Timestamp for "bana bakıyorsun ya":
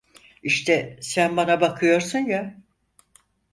1.37-2.57